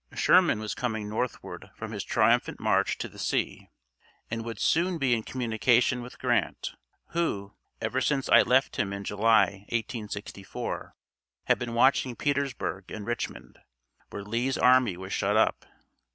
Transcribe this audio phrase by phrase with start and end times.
[0.15, 3.69] Sherman was coming northward from his triumphant march to the sea,
[4.31, 6.71] and would soon be in communication with Grant,
[7.09, 10.95] who, ever since I left him in July, 1864,
[11.43, 13.59] had been watching Petersburg and Richmond,
[14.09, 15.67] where Lee's army was shut up.